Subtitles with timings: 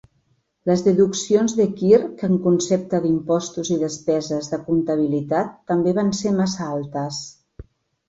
[0.69, 6.75] Les deduccions de Kirk en concepte d'impostos i despeses de comptabilitat també van ser massa
[6.75, 7.25] altes.